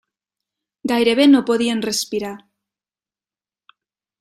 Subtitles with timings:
[0.91, 2.33] Gairebé no podien respirar!